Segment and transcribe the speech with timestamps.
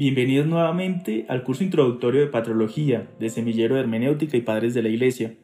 [0.00, 4.88] Bienvenidos nuevamente al curso introductorio de Patrología de Semillero de Hermenéutica y Padres de la
[4.88, 5.34] Iglesia,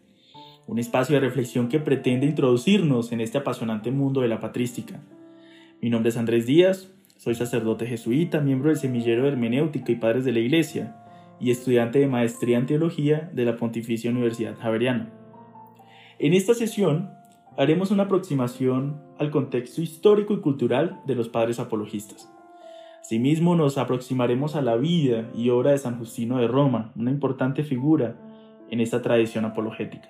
[0.66, 5.02] un espacio de reflexión que pretende introducirnos en este apasionante mundo de la patrística.
[5.82, 10.24] Mi nombre es Andrés Díaz, soy sacerdote jesuita, miembro del Semillero de Hermenéutica y Padres
[10.24, 10.96] de la Iglesia
[11.38, 15.12] y estudiante de Maestría en Teología de la Pontificia Universidad Javeriana.
[16.18, 17.10] En esta sesión
[17.58, 22.32] haremos una aproximación al contexto histórico y cultural de los padres apologistas.
[23.06, 27.62] Asimismo, nos aproximaremos a la vida y obra de San Justino de Roma, una importante
[27.62, 28.16] figura
[28.68, 30.08] en esta tradición apologética.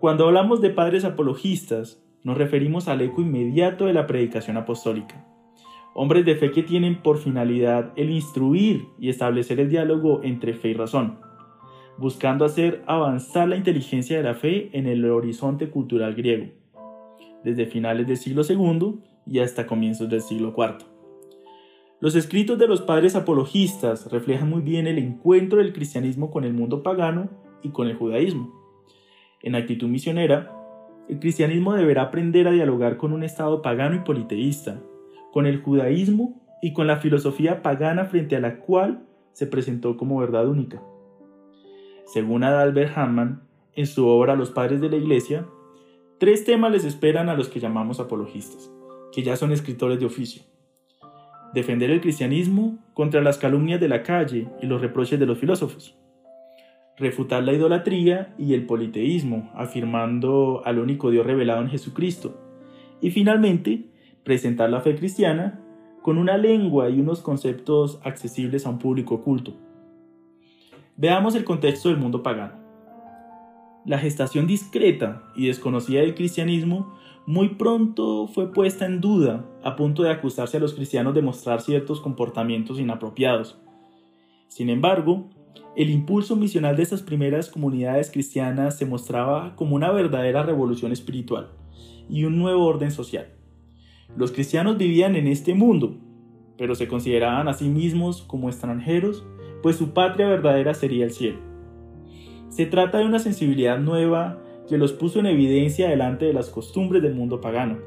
[0.00, 5.24] Cuando hablamos de padres apologistas, nos referimos al eco inmediato de la predicación apostólica.
[5.94, 10.70] Hombres de fe que tienen por finalidad el instruir y establecer el diálogo entre fe
[10.70, 11.20] y razón,
[11.96, 16.46] buscando hacer avanzar la inteligencia de la fe en el horizonte cultural griego,
[17.44, 18.98] desde finales del siglo II
[19.28, 20.95] y hasta comienzos del siglo IV.
[21.98, 26.52] Los escritos de los padres apologistas reflejan muy bien el encuentro del cristianismo con el
[26.52, 27.30] mundo pagano
[27.62, 28.52] y con el judaísmo.
[29.42, 30.52] En actitud misionera,
[31.08, 34.82] el cristianismo deberá aprender a dialogar con un estado pagano y politeísta,
[35.32, 40.18] con el judaísmo y con la filosofía pagana frente a la cual se presentó como
[40.18, 40.82] verdad única.
[42.04, 43.40] Según Adalbert Hammond,
[43.72, 45.46] en su obra Los Padres de la Iglesia,
[46.18, 48.70] tres temas les esperan a los que llamamos apologistas,
[49.12, 50.42] que ya son escritores de oficio
[51.56, 55.96] defender el cristianismo contra las calumnias de la calle y los reproches de los filósofos,
[56.98, 62.38] refutar la idolatría y el politeísmo, afirmando al único Dios revelado en Jesucristo,
[63.00, 63.86] y finalmente
[64.22, 65.58] presentar la fe cristiana
[66.02, 69.54] con una lengua y unos conceptos accesibles a un público oculto.
[70.98, 72.52] Veamos el contexto del mundo pagano.
[73.86, 76.94] La gestación discreta y desconocida del cristianismo
[77.26, 81.60] muy pronto fue puesta en duda, a punto de acusarse a los cristianos de mostrar
[81.60, 83.58] ciertos comportamientos inapropiados.
[84.46, 85.28] Sin embargo,
[85.74, 91.50] el impulso misional de estas primeras comunidades cristianas se mostraba como una verdadera revolución espiritual
[92.08, 93.26] y un nuevo orden social.
[94.16, 95.98] Los cristianos vivían en este mundo,
[96.56, 99.26] pero se consideraban a sí mismos como extranjeros,
[99.62, 101.40] pues su patria verdadera sería el cielo.
[102.50, 107.02] Se trata de una sensibilidad nueva que los puso en evidencia delante de las costumbres
[107.02, 107.78] del mundo pagano,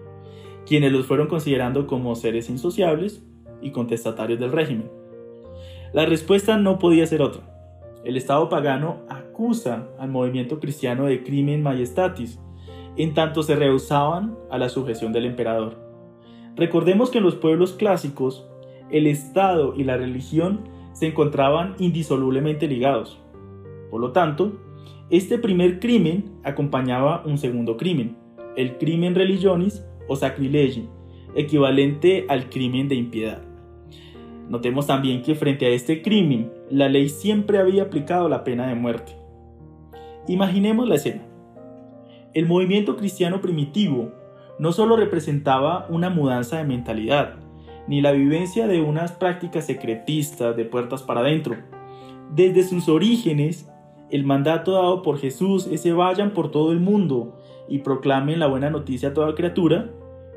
[0.65, 3.23] quienes los fueron considerando como seres insociables
[3.61, 4.89] y contestatarios del régimen.
[5.93, 7.41] La respuesta no podía ser otra.
[8.05, 12.39] El Estado pagano acusa al movimiento cristiano de crimen majestatis,
[12.95, 15.77] en tanto se rehusaban a la sujeción del emperador.
[16.55, 18.47] Recordemos que en los pueblos clásicos,
[18.91, 23.19] el Estado y la religión se encontraban indisolublemente ligados.
[23.89, 24.53] Por lo tanto,
[25.09, 28.15] este primer crimen acompañaba un segundo crimen,
[28.55, 30.87] el crimen religionis o sacrilegi,
[31.35, 33.41] equivalente al crimen de impiedad.
[34.49, 38.75] Notemos también que frente a este crimen, la ley siempre había aplicado la pena de
[38.75, 39.13] muerte.
[40.27, 41.23] Imaginemos la escena.
[42.33, 44.11] El movimiento cristiano primitivo
[44.59, 47.35] no solo representaba una mudanza de mentalidad,
[47.87, 51.55] ni la vivencia de unas prácticas secretistas de puertas para adentro.
[52.35, 53.68] Desde sus orígenes,
[54.11, 57.35] el mandato dado por Jesús, ese vayan por todo el mundo
[57.67, 59.91] y proclamen la buena noticia a toda criatura,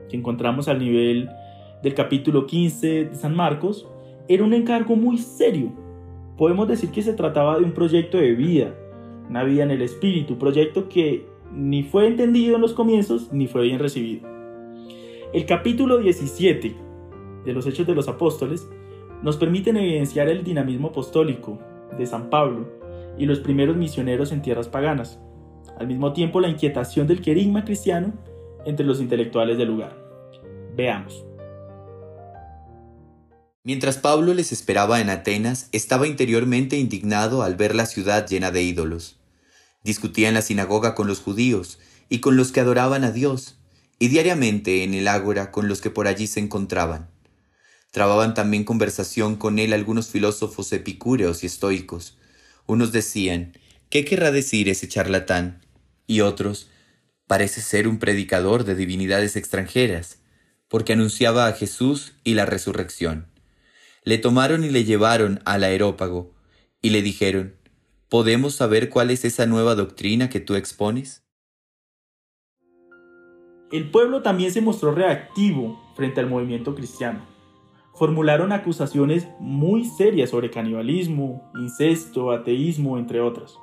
[0.09, 1.31] que encontramos al nivel
[1.83, 3.89] del capítulo 15 de San Marcos,
[4.29, 5.73] era un encargo muy serio.
[6.37, 8.75] Podemos decir que se trataba de un proyecto de vida,
[9.29, 13.63] una vida en el Espíritu, proyecto que ni fue entendido en los comienzos ni fue
[13.63, 14.29] bien recibido.
[15.33, 16.75] El capítulo 17
[17.45, 18.69] de los Hechos de los Apóstoles
[19.23, 21.59] nos permite evidenciar el dinamismo apostólico
[21.97, 22.82] de San Pablo
[23.19, 25.19] y los primeros misioneros en tierras paganas,
[25.79, 28.13] al mismo tiempo la inquietación del querigma cristiano
[28.65, 29.97] entre los intelectuales del lugar.
[30.77, 31.25] Veamos.
[33.65, 38.63] Mientras Pablo les esperaba en Atenas, estaba interiormente indignado al ver la ciudad llena de
[38.63, 39.21] ídolos.
[39.85, 41.79] Discutía en la sinagoga con los judíos
[42.09, 43.59] y con los que adoraban a Dios,
[44.01, 47.09] y diariamente en el ágora con los que por allí se encontraban.
[47.93, 52.19] Trababan también conversación con él algunos filósofos epicúreos y estoicos,
[52.67, 53.53] unos decían,
[53.91, 55.65] ¿qué querrá decir ese charlatán?
[56.07, 56.71] Y otros,
[57.27, 60.23] parece ser un predicador de divinidades extranjeras,
[60.69, 63.27] porque anunciaba a Jesús y la resurrección.
[64.05, 66.35] Le tomaron y le llevaron al aerópago,
[66.81, 67.57] y le dijeron,
[68.09, 71.23] ¿podemos saber cuál es esa nueva doctrina que tú expones?
[73.71, 77.32] El pueblo también se mostró reactivo frente al movimiento cristiano
[77.95, 83.59] formularon acusaciones muy serias sobre canibalismo, incesto, ateísmo, entre otras.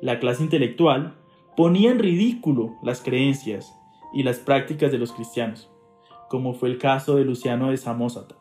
[0.00, 1.16] La clase intelectual
[1.56, 3.76] ponía en ridículo las creencias
[4.12, 5.70] y las prácticas de los cristianos,
[6.28, 8.36] como fue el caso de Luciano de Samosata,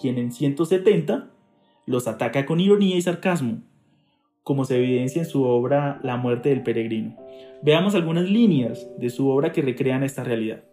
[0.00, 1.30] quien en 170
[1.86, 3.62] los ataca con ironía y sarcasmo,
[4.42, 7.16] como se evidencia en su obra La muerte del peregrino.
[7.62, 10.64] Veamos algunas líneas de su obra que recrean esta realidad.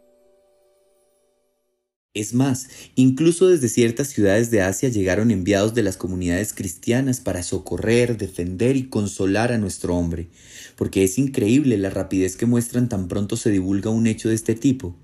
[2.20, 7.44] Es más, incluso desde ciertas ciudades de Asia llegaron enviados de las comunidades cristianas para
[7.44, 10.28] socorrer, defender y consolar a nuestro hombre,
[10.76, 14.54] porque es increíble la rapidez que muestran tan pronto se divulga un hecho de este
[14.54, 14.98] tipo.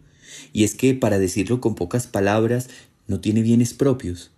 [0.52, 2.68] Y es que, para decirlo con pocas palabras,
[3.08, 4.32] no tiene bienes propios.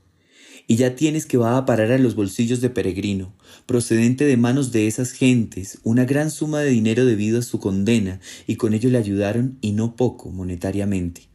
[0.67, 3.33] Y ya tienes que va a parar a los bolsillos de peregrino,
[3.65, 8.19] procedente de manos de esas gentes, una gran suma de dinero debido a su condena,
[8.45, 11.27] y con ello le ayudaron y no poco monetariamente.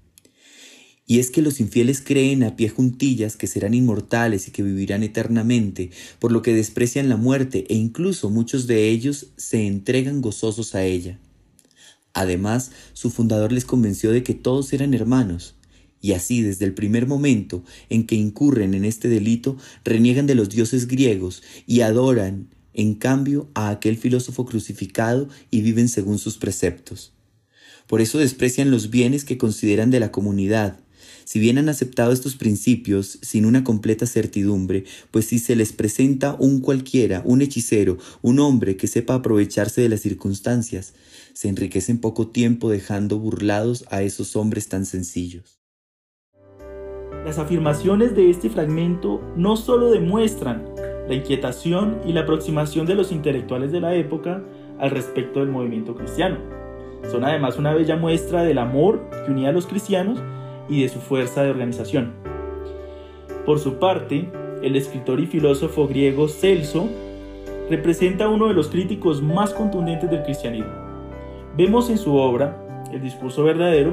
[1.13, 5.03] Y es que los infieles creen a pie juntillas que serán inmortales y que vivirán
[5.03, 10.75] eternamente, por lo que desprecian la muerte e incluso muchos de ellos se entregan gozosos
[10.75, 11.19] a ella.
[12.15, 15.55] Además, su fundador les convenció de que todos eran hermanos,
[16.01, 20.49] y así desde el primer momento en que incurren en este delito, reniegan de los
[20.49, 27.13] dioses griegos y adoran, en cambio, a aquel filósofo crucificado y viven según sus preceptos.
[27.87, 30.79] Por eso desprecian los bienes que consideran de la comunidad,
[31.25, 36.37] si bien han aceptado estos principios sin una completa certidumbre, pues si se les presenta
[36.39, 40.95] un cualquiera, un hechicero, un hombre que sepa aprovecharse de las circunstancias,
[41.33, 45.61] se enriquece en poco tiempo dejando burlados a esos hombres tan sencillos.
[47.25, 50.65] Las afirmaciones de este fragmento no solo demuestran
[51.09, 54.43] la inquietación y la aproximación de los intelectuales de la época
[54.79, 56.39] al respecto del movimiento cristiano,
[57.11, 60.21] son además una bella muestra del amor que unía a los cristianos
[60.69, 62.13] y de su fuerza de organización.
[63.45, 64.31] Por su parte,
[64.63, 66.89] el escritor y filósofo griego Celso
[67.69, 70.71] representa uno de los críticos más contundentes del cristianismo.
[71.57, 72.59] Vemos en su obra,
[72.93, 73.93] El discurso verdadero,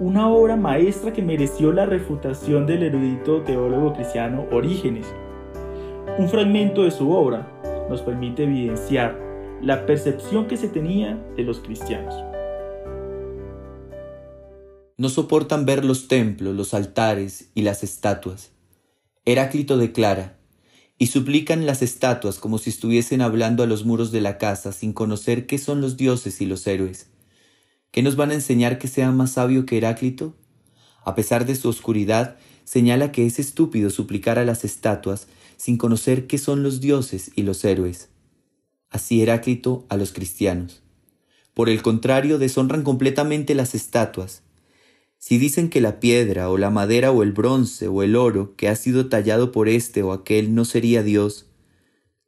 [0.00, 5.12] una obra maestra que mereció la refutación del erudito teólogo cristiano Orígenes.
[6.18, 7.46] Un fragmento de su obra
[7.90, 9.18] nos permite evidenciar
[9.60, 12.14] la percepción que se tenía de los cristianos.
[14.98, 18.50] No soportan ver los templos, los altares y las estatuas.
[19.24, 20.38] Heráclito declara,
[20.98, 24.92] y suplican las estatuas como si estuviesen hablando a los muros de la casa sin
[24.92, 27.10] conocer qué son los dioses y los héroes.
[27.92, 30.34] ¿Qué nos van a enseñar que sea más sabio que Heráclito?
[31.04, 36.26] A pesar de su oscuridad, señala que es estúpido suplicar a las estatuas sin conocer
[36.26, 38.08] qué son los dioses y los héroes.
[38.90, 40.82] Así Heráclito a los cristianos.
[41.54, 44.42] Por el contrario, deshonran completamente las estatuas,
[45.18, 48.68] si dicen que la piedra o la madera o el bronce o el oro que
[48.68, 51.46] ha sido tallado por este o aquel no sería Dios,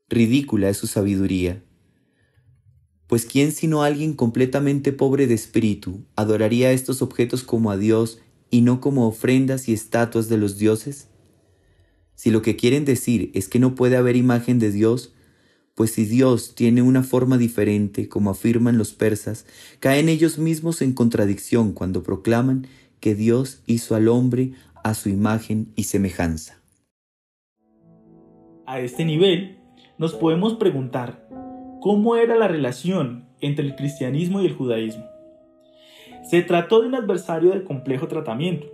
[0.09, 1.63] ridícula es su sabiduría.
[3.07, 8.21] Pues ¿quién sino alguien completamente pobre de espíritu adoraría estos objetos como a Dios
[8.51, 11.09] y no como ofrendas y estatuas de los dioses?
[12.17, 15.13] Si lo que quieren decir es que no puede haber imagen de Dios,
[15.75, 19.47] pues si Dios tiene una forma diferente, como afirman los persas,
[19.79, 22.67] caen ellos mismos en contradicción cuando proclaman
[23.01, 24.53] que Dios hizo al hombre
[24.85, 26.61] a su imagen y semejanza.
[28.67, 29.59] A este nivel,
[29.99, 31.29] nos podemos preguntar
[31.81, 35.05] cómo era la relación entre el cristianismo y el judaísmo.
[36.23, 38.67] Se trató de un adversario de complejo tratamiento.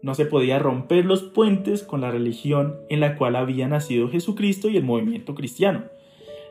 [0.00, 4.68] No se podía romper los puentes con la religión en la cual había nacido Jesucristo
[4.68, 5.84] y el movimiento cristiano.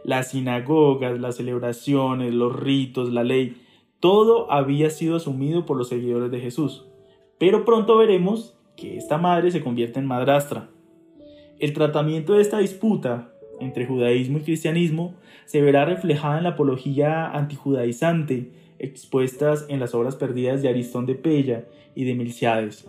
[0.03, 3.55] Las sinagogas, las celebraciones, los ritos, la ley,
[3.99, 6.85] todo había sido asumido por los seguidores de Jesús.
[7.37, 10.69] Pero pronto veremos que esta madre se convierte en madrastra.
[11.59, 15.15] El tratamiento de esta disputa entre judaísmo y cristianismo
[15.45, 21.15] se verá reflejada en la apología antijudaizante expuestas en las obras perdidas de Aristón de
[21.15, 21.65] Pella
[21.95, 22.87] y de Milciades,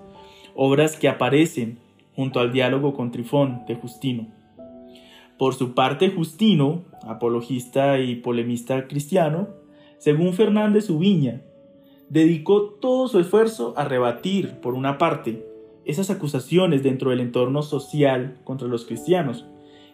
[0.55, 1.78] obras que aparecen
[2.14, 4.26] junto al diálogo con Trifón de Justino.
[5.38, 9.49] Por su parte, Justino, apologista y polemista cristiano,
[9.99, 11.43] según Fernández Ubiña,
[12.08, 15.46] dedicó todo su esfuerzo a rebatir, por una parte,
[15.84, 19.46] esas acusaciones dentro del entorno social contra los cristianos,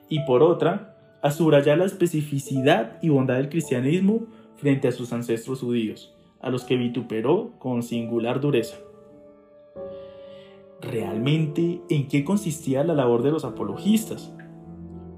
[0.09, 5.61] y por otra, a subrayar la especificidad y bondad del cristianismo frente a sus ancestros
[5.61, 8.76] judíos, a los que vituperó con singular dureza.
[10.80, 14.33] ¿Realmente en qué consistía la labor de los apologistas?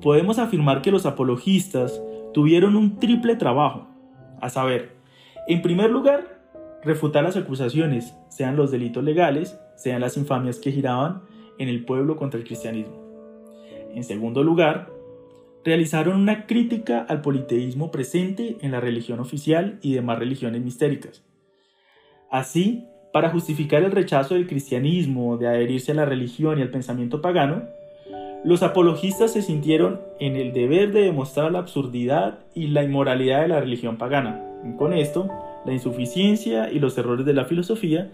[0.01, 2.01] Podemos afirmar que los apologistas
[2.33, 3.89] tuvieron un triple trabajo,
[4.41, 4.95] a saber,
[5.49, 6.36] en primer lugar,
[6.87, 11.23] refutar las acusaciones, sean los delitos legales, sean las infamias que giraban
[11.59, 12.95] en el pueblo contra el cristianismo.
[13.95, 14.91] En segundo lugar,
[15.65, 21.25] realizaron una crítica al politeísmo presente en la religión oficial y demás religiones mistéricas.
[22.31, 27.21] Así, para justificar el rechazo del cristianismo de adherirse a la religión y al pensamiento
[27.21, 27.65] pagano,
[28.45, 33.49] los apologistas se sintieron en el deber de demostrar la absurdidad y la inmoralidad de
[33.49, 34.43] la religión pagana.
[34.79, 35.29] Con esto,
[35.67, 38.11] la insuficiencia y los errores de la filosofía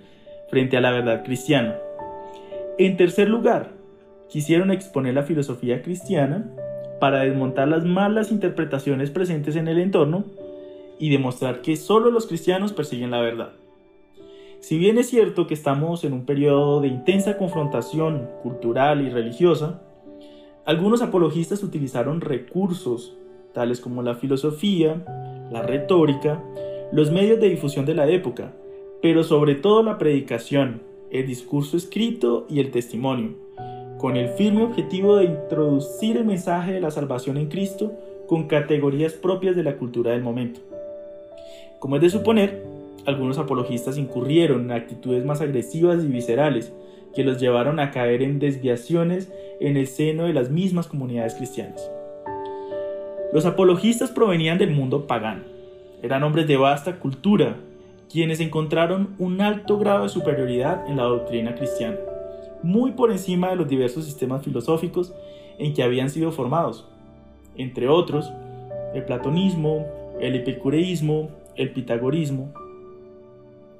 [0.50, 1.76] frente a la verdad cristiana.
[2.78, 3.70] En tercer lugar,
[4.28, 6.50] quisieron exponer la filosofía cristiana
[7.00, 10.24] para desmontar las malas interpretaciones presentes en el entorno
[10.98, 13.52] y demostrar que solo los cristianos persiguen la verdad.
[14.60, 19.82] Si bien es cierto que estamos en un periodo de intensa confrontación cultural y religiosa,
[20.64, 23.16] algunos apologistas utilizaron recursos
[23.52, 25.04] tales como la filosofía,
[25.50, 26.40] la retórica,
[26.92, 28.52] los medios de difusión de la época,
[29.00, 33.30] pero sobre todo la predicación, el discurso escrito y el testimonio,
[33.98, 37.92] con el firme objetivo de introducir el mensaje de la salvación en Cristo
[38.26, 40.60] con categorías propias de la cultura del momento.
[41.78, 42.62] Como es de suponer,
[43.06, 46.72] algunos apologistas incurrieron en actitudes más agresivas y viscerales,
[47.14, 51.90] que los llevaron a caer en desviaciones en el seno de las mismas comunidades cristianas.
[53.32, 55.51] Los apologistas provenían del mundo pagano.
[56.02, 57.56] Eran hombres de vasta cultura,
[58.10, 61.96] quienes encontraron un alto grado de superioridad en la doctrina cristiana,
[62.62, 65.14] muy por encima de los diversos sistemas filosóficos
[65.58, 66.88] en que habían sido formados,
[67.56, 68.32] entre otros,
[68.94, 69.86] el platonismo,
[70.20, 72.52] el epicureísmo, el pitagorismo.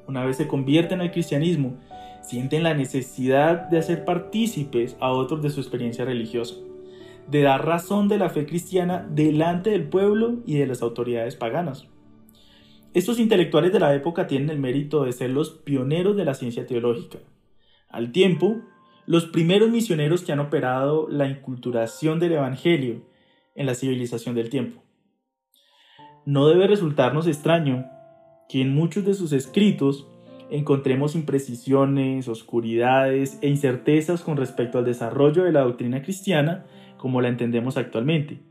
[0.07, 1.75] Una vez se convierten al cristianismo,
[2.23, 6.55] sienten la necesidad de hacer partícipes a otros de su experiencia religiosa,
[7.29, 11.92] de dar razón de la fe cristiana delante del pueblo y de las autoridades paganas.
[12.95, 16.67] Estos intelectuales de la época tienen el mérito de ser los pioneros de la ciencia
[16.67, 17.21] teológica.
[17.89, 18.61] Al tiempo,
[19.07, 23.03] los primeros misioneros que han operado la inculturación del Evangelio
[23.55, 24.83] en la civilización del tiempo.
[26.27, 27.87] No debe resultarnos extraño
[28.47, 30.07] que en muchos de sus escritos
[30.51, 36.67] encontremos imprecisiones, oscuridades e incertezas con respecto al desarrollo de la doctrina cristiana
[36.99, 38.43] como la entendemos actualmente,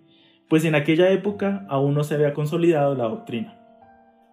[0.49, 3.60] pues en aquella época aún no se había consolidado la doctrina.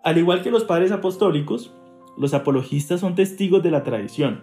[0.05, 1.75] Al igual que los padres apostólicos,
[2.17, 4.43] los apologistas son testigos de la tradición.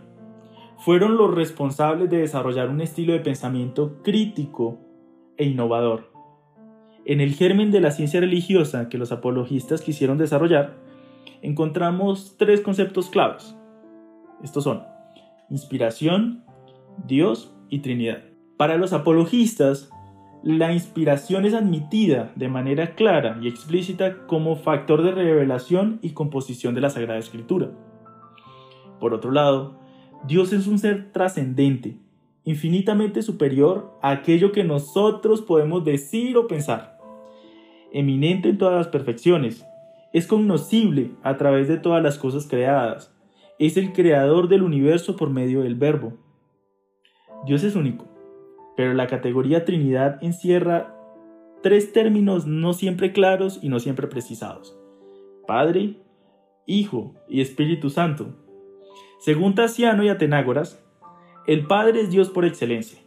[0.78, 4.80] Fueron los responsables de desarrollar un estilo de pensamiento crítico
[5.38, 6.12] e innovador.
[7.06, 10.76] En el germen de la ciencia religiosa que los apologistas quisieron desarrollar,
[11.42, 13.56] encontramos tres conceptos claves.
[14.44, 14.84] Estos son
[15.50, 16.44] inspiración,
[17.06, 18.24] Dios y Trinidad.
[18.58, 19.90] Para los apologistas,
[20.46, 26.76] la inspiración es admitida de manera clara y explícita como factor de revelación y composición
[26.76, 27.72] de la Sagrada Escritura.
[29.00, 29.80] Por otro lado,
[30.28, 31.98] Dios es un ser trascendente,
[32.44, 37.00] infinitamente superior a aquello que nosotros podemos decir o pensar,
[37.92, 39.66] eminente en todas las perfecciones,
[40.14, 43.12] es cognoscible a través de todas las cosas creadas.
[43.58, 46.14] Es el creador del universo por medio del verbo.
[47.48, 48.15] Dios es único,
[48.76, 50.94] pero la categoría Trinidad encierra
[51.64, 54.78] tres términos no siempre claros y no siempre precisados.
[55.48, 55.98] Padre,
[56.66, 58.36] Hijo y Espíritu Santo.
[59.20, 60.84] Según Tasiano y Atenágoras,
[61.48, 63.00] el Padre es Dios por excelencia.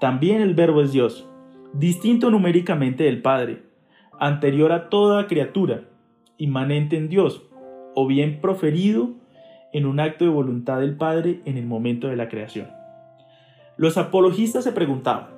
[0.00, 1.28] También el Verbo es Dios,
[1.72, 3.62] distinto numéricamente del Padre,
[4.18, 5.84] anterior a toda criatura,
[6.36, 7.48] inmanente en Dios,
[7.94, 9.14] o bien proferido
[9.72, 12.68] en un acto de voluntad del Padre en el momento de la creación.
[13.82, 15.30] Los apologistas se preguntaban,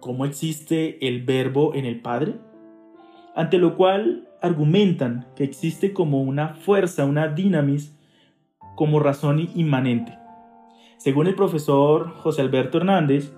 [0.00, 2.36] ¿cómo existe el verbo en el Padre?
[3.36, 7.94] Ante lo cual argumentan que existe como una fuerza, una dinamis,
[8.74, 10.16] como razón inmanente.
[10.96, 13.34] Según el profesor José Alberto Hernández,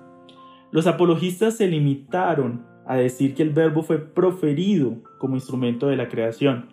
[0.71, 6.09] los apologistas se limitaron a decir que el verbo fue proferido como instrumento de la
[6.09, 6.73] creación.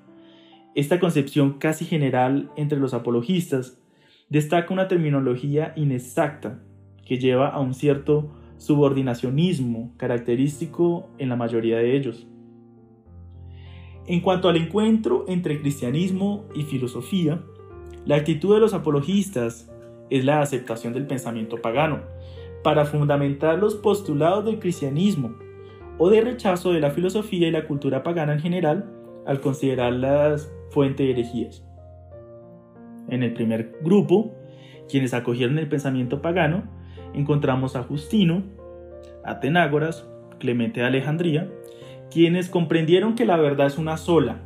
[0.76, 3.82] Esta concepción casi general entre los apologistas
[4.30, 6.62] destaca una terminología inexacta
[7.08, 12.28] que lleva a un cierto subordinacionismo característico en la mayoría de ellos.
[14.08, 17.42] En cuanto al encuentro entre cristianismo y filosofía,
[18.06, 19.72] la actitud de los apologistas
[20.10, 22.02] es la aceptación del pensamiento pagano
[22.64, 25.36] para fundamentar los postulados del cristianismo
[25.98, 28.90] o de rechazo de la filosofía y la cultura pagana en general
[29.26, 31.64] al considerarlas fuente de herejías.
[33.10, 34.34] En el primer grupo,
[34.90, 36.64] quienes acogieron el pensamiento pagano,
[37.14, 38.44] encontramos a Justino,
[39.24, 40.08] a Tenágoras,
[40.40, 41.52] Clemente de Alejandría,
[42.12, 44.42] quienes comprendieron que la verdad es una sola.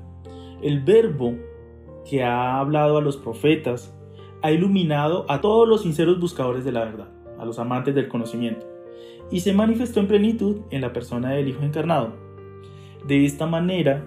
[0.61, 1.35] El verbo
[2.09, 3.95] que ha hablado a los profetas
[4.41, 8.71] ha iluminado a todos los sinceros buscadores de la verdad, a los amantes del conocimiento
[9.31, 12.13] y se manifestó en plenitud en la persona del Hijo encarnado.
[13.07, 14.03] De esta manera,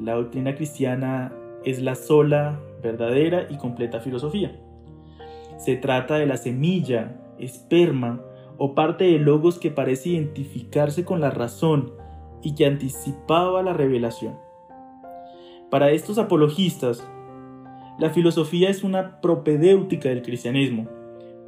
[0.00, 1.32] la doctrina cristiana
[1.64, 4.60] es la sola, verdadera y completa filosofía.
[5.58, 8.20] Se trata de la semilla, esperma
[8.58, 11.92] o parte de logos que parece identificarse con la razón
[12.42, 14.36] y que anticipaba la revelación.
[15.70, 17.06] Para estos apologistas,
[17.98, 20.88] la filosofía es una propedéutica del cristianismo,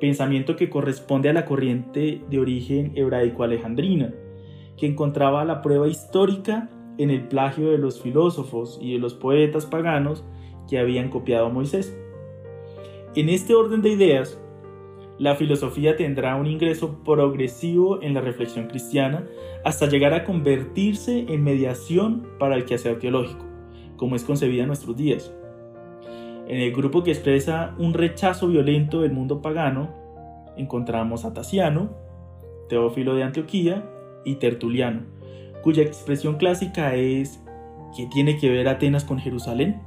[0.00, 4.12] pensamiento que corresponde a la corriente de origen hebraico-alejandrina,
[4.76, 9.66] que encontraba la prueba histórica en el plagio de los filósofos y de los poetas
[9.66, 10.24] paganos
[10.68, 11.96] que habían copiado a Moisés.
[13.14, 14.40] En este orden de ideas,
[15.18, 19.26] la filosofía tendrá un ingreso progresivo en la reflexión cristiana
[19.64, 23.44] hasta llegar a convertirse en mediación para el quehacer teológico,
[23.96, 25.32] como es concebida en nuestros días.
[26.48, 29.90] En el grupo que expresa un rechazo violento del mundo pagano,
[30.56, 31.90] encontramos a Tasiano,
[32.68, 33.88] Teófilo de Antioquía
[34.24, 35.02] y Tertuliano,
[35.62, 37.42] cuya expresión clásica es
[37.96, 39.80] ¿qué tiene que ver Atenas con Jerusalén?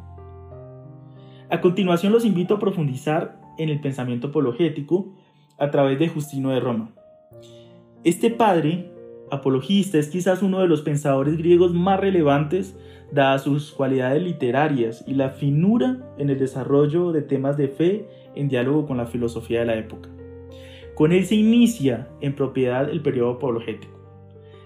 [1.51, 5.13] A continuación los invito a profundizar en el pensamiento apologético
[5.59, 6.91] a través de Justino de Roma.
[8.03, 8.91] Este padre
[9.31, 12.77] apologista es quizás uno de los pensadores griegos más relevantes
[13.11, 18.47] dadas sus cualidades literarias y la finura en el desarrollo de temas de fe en
[18.49, 20.09] diálogo con la filosofía de la época.
[20.95, 23.97] Con él se inicia en propiedad el periodo apologético.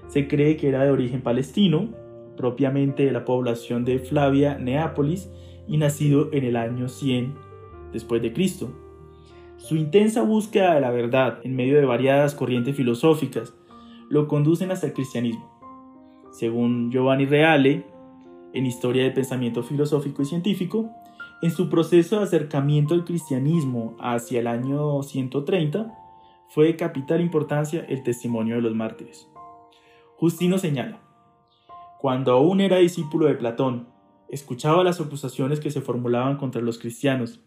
[0.07, 1.89] Se cree que era de origen palestino,
[2.35, 5.29] propiamente de la población de Flavia Neápolis,
[5.67, 7.35] y nacido en el año 100
[7.93, 8.82] después de Cristo.
[9.57, 13.53] Su intensa búsqueda de la verdad en medio de variadas corrientes filosóficas
[14.09, 15.49] lo conducen hasta el cristianismo.
[16.31, 17.85] Según Giovanni Reale,
[18.53, 20.89] en Historia del Pensamiento Filosófico y Científico,
[21.41, 25.93] en su proceso de acercamiento al cristianismo hacia el año 130,
[26.49, 29.27] fue de capital importancia el testimonio de los mártires.
[30.17, 31.01] Justino señala,
[31.99, 33.93] cuando aún era discípulo de Platón
[34.33, 37.39] Escuchaba las acusaciones que se formulaban contra los cristianos,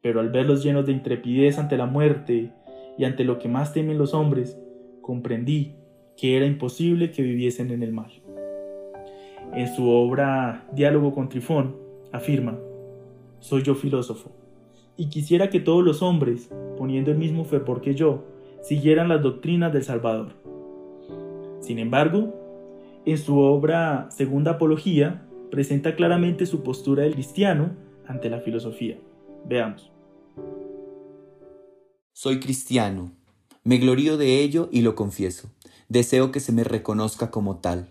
[0.00, 2.52] pero al verlos llenos de intrepidez ante la muerte
[2.96, 4.58] y ante lo que más temen los hombres,
[5.00, 5.74] comprendí
[6.16, 8.10] que era imposible que viviesen en el mal.
[9.54, 11.76] En su obra Diálogo con Trifón,
[12.12, 12.58] afirma,
[13.40, 14.30] Soy yo filósofo,
[14.96, 18.24] y quisiera que todos los hombres, poniendo el mismo fe porque yo,
[18.62, 20.32] siguieran las doctrinas del Salvador.
[21.60, 22.34] Sin embargo,
[23.04, 27.70] en su obra Segunda Apología, presenta claramente su postura del cristiano
[28.06, 28.96] ante la filosofía.
[29.46, 29.90] Veamos.
[32.12, 33.12] Soy cristiano.
[33.64, 35.50] Me glorío de ello y lo confieso.
[35.88, 37.90] Deseo que se me reconozca como tal.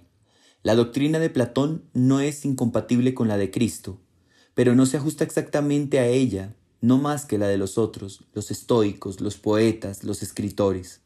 [0.63, 4.01] La doctrina de Platón no es incompatible con la de Cristo,
[4.53, 8.51] pero no se ajusta exactamente a ella, no más que la de los otros, los
[8.51, 11.01] estoicos, los poetas, los escritores.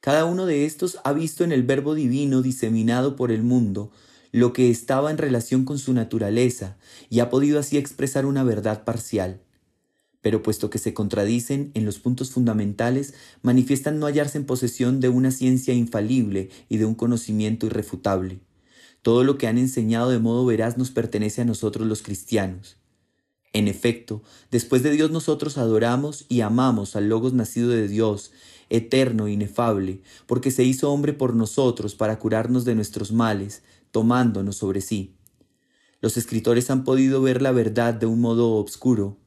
[0.00, 3.92] Cada uno de estos ha visto en el verbo divino diseminado por el mundo
[4.34, 6.76] lo que estaba en relación con su naturaleza
[7.08, 9.40] y ha podido así expresar una verdad parcial.
[10.22, 15.08] Pero puesto que se contradicen en los puntos fundamentales, manifiestan no hallarse en posesión de
[15.08, 18.40] una ciencia infalible y de un conocimiento irrefutable.
[19.02, 22.76] Todo lo que han enseñado de modo veraz nos pertenece a nosotros los cristianos.
[23.52, 28.32] En efecto, después de Dios nosotros adoramos y amamos al Logos nacido de Dios,
[28.68, 33.62] eterno e inefable, porque se hizo hombre por nosotros para curarnos de nuestros males,
[33.94, 35.14] tomándonos sobre sí.
[36.00, 39.18] Los escritores han podido ver la verdad de un modo obscuro,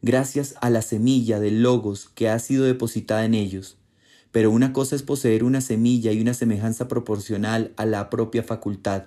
[0.00, 3.78] gracias a la semilla del logos que ha sido depositada en ellos.
[4.30, 9.06] Pero una cosa es poseer una semilla y una semejanza proporcional a la propia facultad,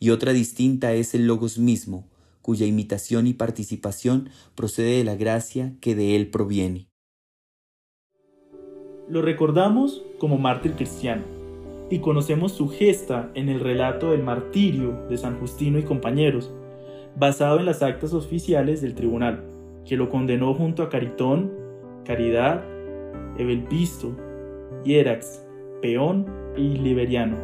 [0.00, 2.06] y otra distinta es el logos mismo,
[2.42, 6.90] cuya imitación y participación procede de la gracia que de él proviene.
[9.08, 11.35] Lo recordamos como mártir cristiano
[11.90, 16.52] y conocemos su gesta en el relato del martirio de San Justino y compañeros,
[17.16, 19.44] basado en las actas oficiales del tribunal,
[19.84, 21.52] que lo condenó junto a Caritón,
[22.04, 22.64] Caridad,
[23.38, 24.16] Evelpisto,
[24.84, 25.46] Hierax,
[25.80, 27.36] Peón y Liberiano,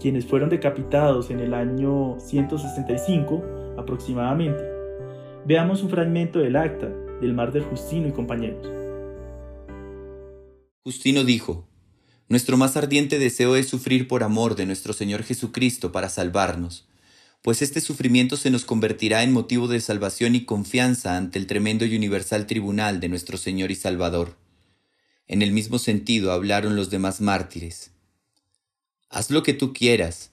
[0.00, 3.42] quienes fueron decapitados en el año 165
[3.78, 4.62] aproximadamente.
[5.46, 6.88] Veamos un fragmento del acta
[7.20, 8.66] del mar del Justino y compañeros.
[10.82, 11.69] Justino dijo,
[12.30, 16.86] nuestro más ardiente deseo es sufrir por amor de nuestro Señor Jesucristo para salvarnos,
[17.42, 21.84] pues este sufrimiento se nos convertirá en motivo de salvación y confianza ante el tremendo
[21.84, 24.36] y universal tribunal de nuestro Señor y Salvador.
[25.26, 27.90] En el mismo sentido hablaron los demás mártires.
[29.08, 30.30] Haz lo que tú quieras,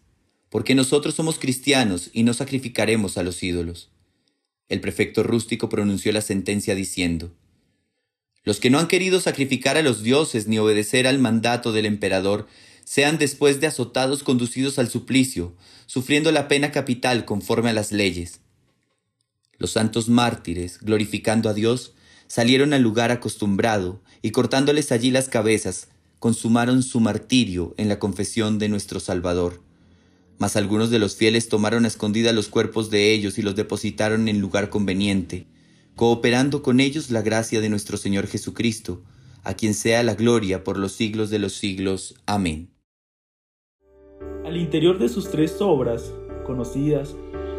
[0.50, 3.90] porque nosotros somos cristianos y no sacrificaremos a los ídolos.
[4.70, 7.34] El prefecto rústico pronunció la sentencia diciendo,
[8.48, 12.48] los que no han querido sacrificar a los dioses ni obedecer al mandato del emperador,
[12.86, 15.54] sean después de azotados conducidos al suplicio,
[15.86, 18.40] sufriendo la pena capital conforme a las leyes.
[19.58, 21.92] Los santos mártires, glorificando a Dios,
[22.28, 28.60] salieron al lugar acostumbrado y cortándoles allí las cabezas, consumaron su martirio en la confesión
[28.60, 29.62] de nuestro Salvador.
[30.38, 34.30] Mas algunos de los fieles tomaron a escondida los cuerpos de ellos y los depositaron
[34.30, 35.48] en lugar conveniente,
[35.98, 39.02] cooperando con ellos la gracia de nuestro Señor Jesucristo,
[39.44, 42.14] a quien sea la gloria por los siglos de los siglos.
[42.28, 42.70] Amén.
[44.46, 46.14] Al interior de sus tres obras,
[46.46, 47.16] conocidas,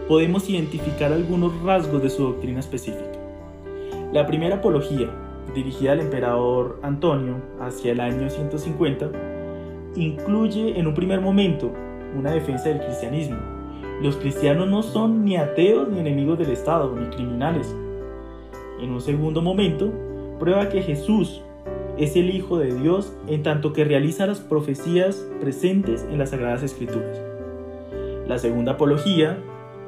[0.07, 3.11] podemos identificar algunos rasgos de su doctrina específica.
[4.13, 5.11] La primera apología,
[5.53, 9.11] dirigida al emperador Antonio hacia el año 150,
[9.97, 11.73] incluye en un primer momento
[12.17, 13.39] una defensa del cristianismo.
[14.01, 17.75] Los cristianos no son ni ateos ni enemigos del Estado, ni criminales.
[18.81, 19.93] En un segundo momento,
[20.39, 21.43] prueba que Jesús
[21.97, 26.63] es el Hijo de Dios en tanto que realiza las profecías presentes en las Sagradas
[26.63, 27.21] Escrituras.
[28.29, 29.39] La segunda apología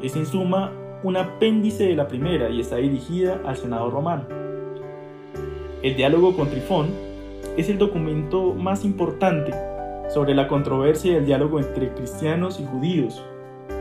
[0.03, 0.73] es en suma
[1.05, 4.25] un apéndice de la primera y está dirigida al Senado romano.
[5.83, 6.89] El diálogo con Trifón
[7.57, 9.53] es el documento más importante
[10.09, 13.23] sobre la controversia del diálogo entre cristianos y judíos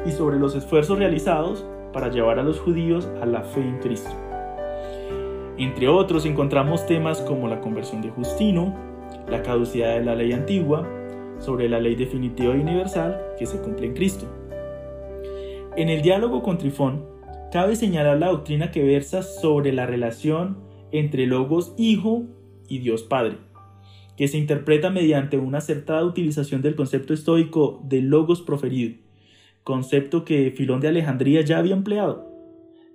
[0.06, 4.29] y sobre los esfuerzos realizados para llevar a los judíos a la fe en Cristo.
[5.60, 8.74] Entre otros encontramos temas como la conversión de Justino,
[9.30, 10.90] la caducidad de la ley antigua,
[11.40, 14.26] sobre la ley definitiva y universal que se cumple en Cristo.
[15.76, 17.06] En el diálogo con Trifón,
[17.52, 20.60] cabe señalar la doctrina que versa sobre la relación
[20.94, 22.24] entre Logos Hijo
[22.70, 23.36] y Dios Padre,
[24.16, 28.96] que se interpreta mediante una acertada utilización del concepto estoico de Logos proferido,
[29.66, 32.29] concepto que Filón de Alejandría ya había empleado,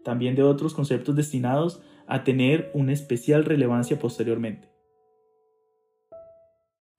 [0.04, 4.68] también de otros conceptos destinados a tener una especial relevancia posteriormente.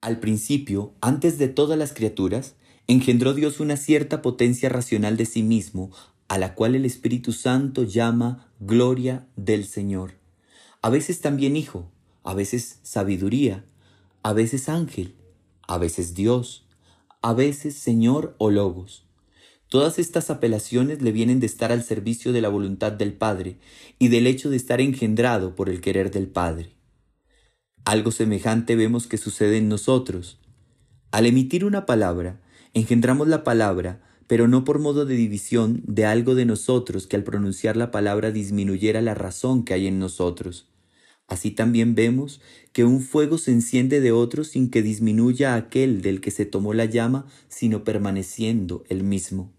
[0.02, 5.42] Al principio, antes de todas las criaturas, engendró Dios una cierta potencia racional de sí
[5.42, 5.90] mismo,
[6.28, 10.12] a la cual el Espíritu Santo llama gloria del Señor.
[10.82, 11.90] A veces también Hijo,
[12.22, 13.64] a veces sabiduría,
[14.22, 15.14] a veces ángel,
[15.66, 16.66] a veces Dios,
[17.22, 19.05] a veces Señor o Logos.
[19.68, 23.56] Todas estas apelaciones le vienen de estar al servicio de la voluntad del Padre
[23.98, 26.70] y del hecho de estar engendrado por el querer del Padre.
[27.84, 30.38] Algo semejante vemos que sucede en nosotros.
[31.10, 32.40] Al emitir una palabra,
[32.74, 37.24] engendramos la palabra, pero no por modo de división de algo de nosotros que al
[37.24, 40.68] pronunciar la palabra disminuyera la razón que hay en nosotros.
[41.28, 42.40] Así también vemos
[42.72, 46.72] que un fuego se enciende de otro sin que disminuya aquel del que se tomó
[46.72, 49.52] la llama, sino permaneciendo el mismo.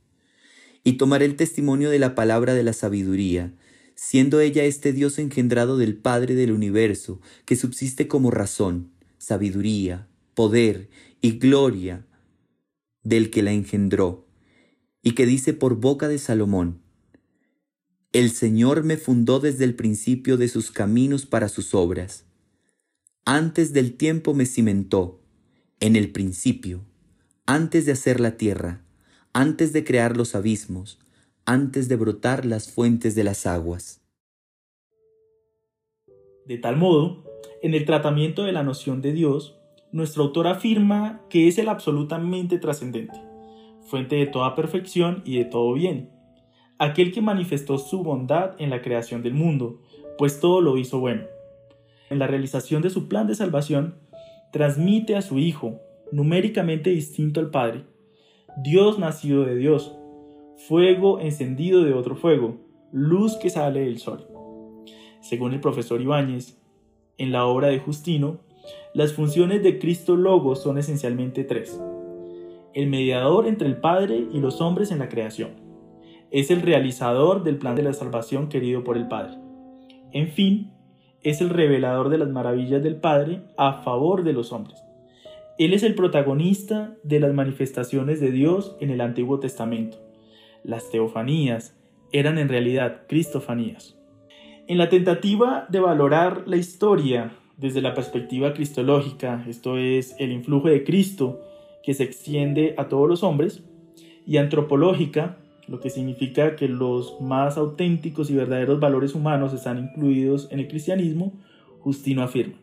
[0.83, 3.53] Y tomaré el testimonio de la palabra de la sabiduría,
[3.95, 10.89] siendo ella este Dios engendrado del Padre del universo, que subsiste como razón, sabiduría, poder
[11.19, 12.05] y gloria
[13.03, 14.25] del que la engendró,
[15.01, 16.79] y que dice por boca de Salomón,
[18.17, 22.25] El Señor me fundó desde el principio de sus caminos para sus obras.
[23.25, 25.21] Antes del tiempo me cimentó,
[25.79, 26.81] en el principio,
[27.45, 28.81] antes de hacer la tierra,
[29.33, 30.97] antes de crear los abismos,
[31.45, 34.01] antes de brotar las fuentes de las aguas.
[36.47, 37.23] De tal modo,
[37.61, 39.59] en el tratamiento de la noción de Dios,
[39.91, 43.21] nuestro autor afirma que es el absolutamente trascendente,
[43.85, 46.16] fuente de toda perfección y de todo bien,
[46.79, 49.81] aquel que manifestó su bondad en la creación del mundo,
[50.17, 51.23] pues todo lo hizo bueno.
[52.09, 53.95] En la realización de su plan de salvación,
[54.51, 55.79] transmite a su Hijo,
[56.11, 57.83] numéricamente distinto al Padre,
[58.63, 59.95] Dios nacido de Dios,
[60.67, 62.57] fuego encendido de otro fuego,
[62.91, 64.27] luz que sale del sol.
[65.21, 66.57] Según el profesor Ibáñez,
[67.17, 68.39] en la obra de Justino,
[68.93, 71.79] las funciones de Cristo Logos son esencialmente tres.
[72.73, 75.66] El mediador entre el Padre y los hombres en la creación.
[76.31, 79.37] Es el realizador del plan de la salvación querido por el Padre.
[80.11, 80.71] En fin,
[81.23, 84.83] es el revelador de las maravillas del Padre a favor de los hombres.
[85.57, 89.97] Él es el protagonista de las manifestaciones de Dios en el Antiguo Testamento.
[90.63, 91.75] Las teofanías
[92.11, 93.97] eran en realidad cristofanías.
[94.67, 100.67] En la tentativa de valorar la historia desde la perspectiva cristológica, esto es, el influjo
[100.67, 101.41] de Cristo
[101.83, 103.63] que se extiende a todos los hombres,
[104.25, 110.47] y antropológica, lo que significa que los más auténticos y verdaderos valores humanos están incluidos
[110.51, 111.33] en el cristianismo,
[111.79, 112.55] Justino afirma.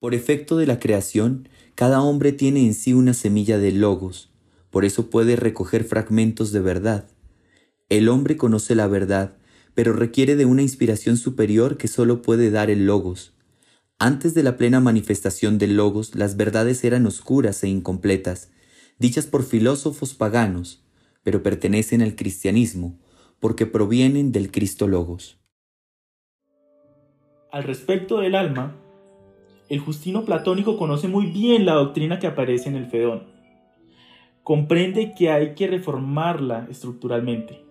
[0.00, 4.30] Por efecto de la creación, cada hombre tiene en sí una semilla de logos,
[4.70, 7.06] por eso puede recoger fragmentos de verdad.
[7.88, 9.36] El hombre conoce la verdad,
[9.74, 13.32] pero requiere de una inspiración superior que solo puede dar el logos.
[13.98, 18.50] Antes de la plena manifestación del logos, las verdades eran oscuras e incompletas,
[18.98, 20.84] dichas por filósofos paganos,
[21.22, 22.98] pero pertenecen al cristianismo,
[23.40, 25.38] porque provienen del Cristo logos.
[27.50, 28.76] Al respecto del alma,
[29.68, 33.24] el Justino platónico conoce muy bien la doctrina que aparece en el Fedón.
[34.42, 37.64] Comprende que hay que reformarla estructuralmente.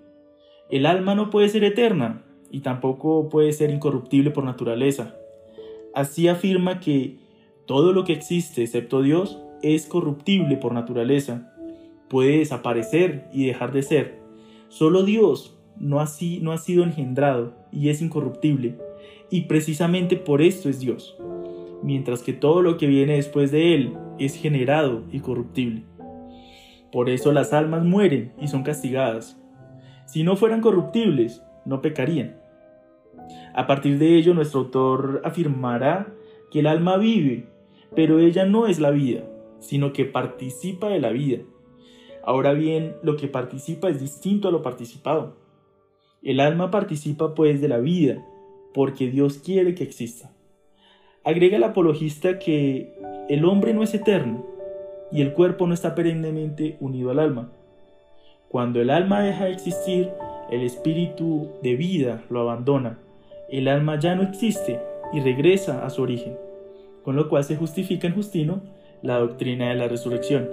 [0.70, 5.16] El alma no puede ser eterna y tampoco puede ser incorruptible por naturaleza.
[5.94, 7.18] Así afirma que
[7.66, 11.54] todo lo que existe excepto Dios es corruptible por naturaleza,
[12.10, 14.20] puede desaparecer y dejar de ser.
[14.70, 16.08] Solo Dios no ha,
[16.42, 18.78] no ha sido engendrado y es incorruptible,
[19.30, 21.18] y precisamente por esto es Dios
[21.84, 25.84] mientras que todo lo que viene después de él es generado y corruptible.
[26.92, 29.40] Por eso las almas mueren y son castigadas.
[30.06, 32.38] Si no fueran corruptibles, no pecarían.
[33.54, 36.14] A partir de ello, nuestro autor afirmará
[36.52, 37.48] que el alma vive,
[37.96, 39.24] pero ella no es la vida,
[39.62, 41.40] sino que participa de la vida.
[42.24, 45.38] Ahora bien, lo que participa es distinto a lo participado.
[46.22, 48.24] El alma participa pues de la vida,
[48.74, 50.34] porque Dios quiere que exista.
[51.24, 52.94] Agrega el apologista que
[53.30, 54.46] el hombre no es eterno
[55.12, 57.52] y el cuerpo no está perennemente unido al alma.
[58.50, 60.10] Cuando el alma deja de existir,
[60.50, 63.00] el espíritu de vida lo abandona.
[63.50, 64.80] El alma ya no existe
[65.14, 66.38] y regresa a su origen,
[67.04, 68.62] con lo cual se justifica en Justino
[69.02, 70.50] la doctrina de la resurrección.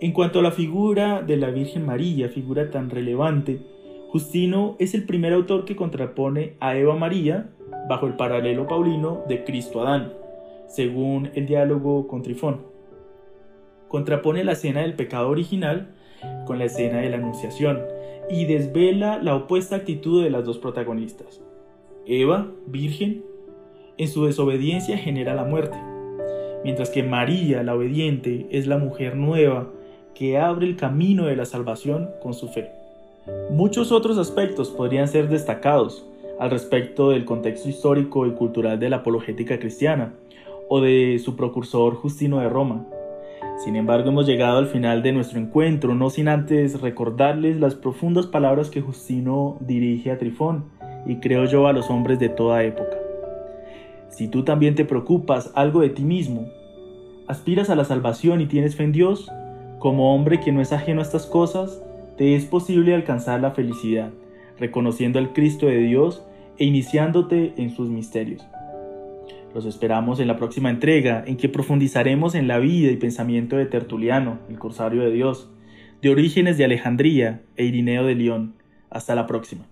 [0.00, 3.60] En cuanto a la figura de la Virgen María, figura tan relevante,
[4.08, 7.50] Justino es el primer autor que contrapone a Eva María
[7.88, 10.12] bajo el paralelo paulino de Cristo Adán,
[10.66, 12.62] según el diálogo con Trifón.
[13.88, 15.94] Contrapone la escena del pecado original
[16.46, 17.80] con la escena de la Anunciación
[18.28, 21.42] y desvela la opuesta actitud de las dos protagonistas.
[22.06, 23.24] Eva, virgen,
[23.98, 25.76] en su desobediencia genera la muerte,
[26.64, 29.68] mientras que María, la obediente, es la mujer nueva
[30.14, 32.70] que abre el camino de la salvación con su fe.
[33.50, 36.04] Muchos otros aspectos podrían ser destacados
[36.38, 40.12] al respecto del contexto histórico y cultural de la apologética cristiana
[40.68, 42.84] o de su precursor Justino de Roma.
[43.64, 48.26] Sin embargo, hemos llegado al final de nuestro encuentro, no sin antes recordarles las profundas
[48.26, 50.64] palabras que Justino dirige a Trifón
[51.06, 53.01] y creo yo a los hombres de toda época.
[54.12, 56.46] Si tú también te preocupas algo de ti mismo,
[57.26, 59.30] aspiras a la salvación y tienes fe en Dios,
[59.78, 61.82] como hombre que no es ajeno a estas cosas,
[62.18, 64.10] te es posible alcanzar la felicidad,
[64.58, 66.22] reconociendo al Cristo de Dios
[66.58, 68.46] e iniciándote en sus misterios.
[69.54, 73.66] Los esperamos en la próxima entrega, en que profundizaremos en la vida y pensamiento de
[73.66, 75.48] Tertuliano, el Corsario de Dios,
[76.02, 78.54] de Orígenes de Alejandría e Irineo de León.
[78.90, 79.71] Hasta la próxima.